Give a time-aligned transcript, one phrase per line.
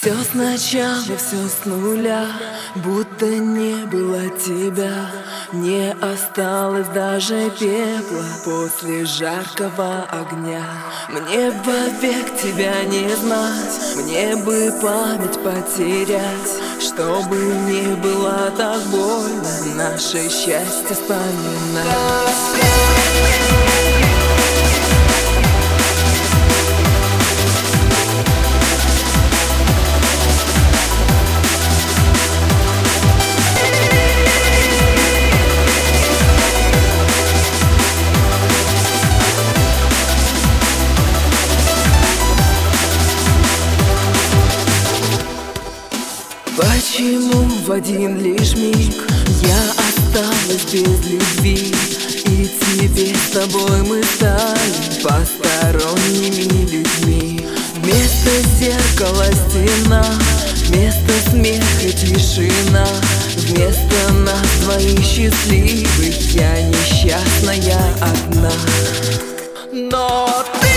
[0.00, 2.26] Все сначала, все с нуля,
[2.76, 5.10] будто не было тебя.
[5.52, 10.64] Не осталось даже пепла после жаркого огня.
[11.10, 20.30] Мне вовек тебя не знать, мне бы память потерять Чтобы не было так больно, наше
[20.30, 22.30] счастье вспоминать
[46.60, 48.94] Почему в один лишь миг
[49.42, 51.74] я осталась без любви?
[52.26, 57.46] И теперь с тобой мы стали посторонними людьми.
[57.76, 60.04] Вместо зеркала стена,
[60.66, 62.86] вместо смеха тишина.
[63.36, 68.52] Вместо нас двоих счастливых я несчастная одна.
[69.72, 70.69] Но Ты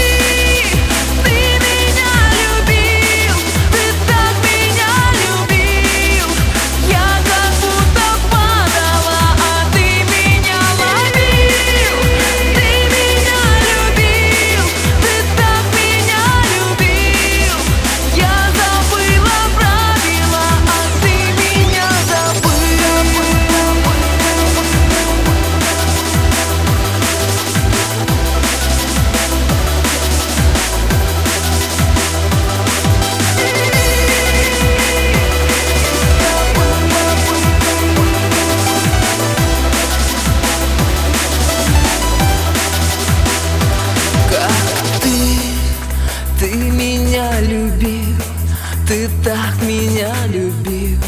[49.23, 51.00] так меня любил.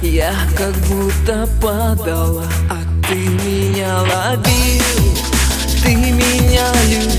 [0.00, 5.16] Я как будто падала, а ты меня ловил.
[5.82, 7.15] Ты меня любил,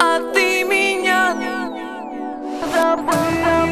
[0.00, 1.34] а ты меня
[2.72, 3.67] забыл.